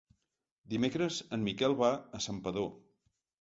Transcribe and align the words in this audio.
Dimecres 0.71 1.19
en 1.37 1.43
Miquel 1.49 1.77
va 1.83 1.91
a 2.21 2.23
Santpedor. 2.29 2.73